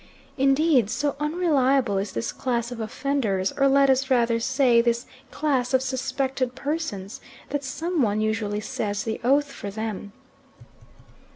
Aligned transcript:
Indeed, 0.35 0.89
so 0.89 1.15
unreliable 1.19 1.99
is 1.99 2.13
this 2.13 2.31
class 2.31 2.71
of 2.71 2.79
offenders, 2.79 3.51
or 3.51 3.67
let 3.67 3.87
us 3.87 4.09
rather 4.09 4.39
say 4.39 4.81
this 4.81 5.05
class 5.29 5.75
of 5.75 5.83
suspected 5.83 6.55
persons, 6.55 7.21
that 7.51 7.63
some 7.63 8.01
one 8.01 8.19
usually 8.19 8.61
says 8.61 9.03
the 9.03 9.21
oath 9.23 9.51
for 9.51 9.69
them. 9.69 10.11